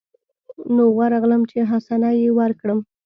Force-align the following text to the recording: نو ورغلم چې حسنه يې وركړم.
نو 0.75 0.83
ورغلم 0.97 1.41
چې 1.51 1.59
حسنه 1.71 2.09
يې 2.19 2.29
وركړم. 2.37 2.79